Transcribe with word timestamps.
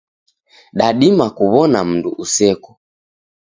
Dadima 0.77 1.25
kuw'ona 1.37 1.79
mndu 1.89 2.09
useko. 2.23 2.71